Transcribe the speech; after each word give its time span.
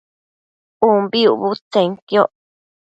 ubi 0.89 1.21
ucbudtsenquioc 1.31 2.31